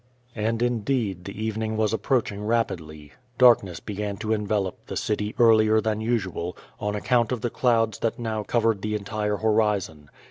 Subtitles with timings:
[0.35, 3.11] And indeed the evening was approaching rapidly.
[3.37, 7.99] Dark ness began to envelop the city earlier than usual, on account of the clouds
[7.99, 10.09] that now covered the entire horizon.